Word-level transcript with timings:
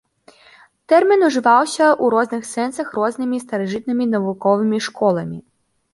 Тэрмін 0.93 1.19
ужываўся 1.27 1.83
ў 1.89 2.05
розных 2.15 2.41
сэнсах 2.53 2.87
рознымі 3.01 3.37
старажытнымі 3.47 4.05
навуковымі 4.15 4.77
школамі. 4.87 5.37